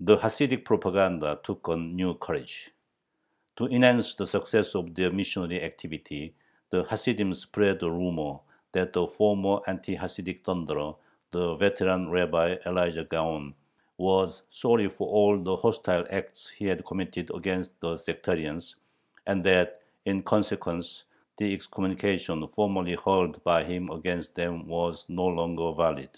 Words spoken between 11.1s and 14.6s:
the veteran Rabbi Elijah Gaon, was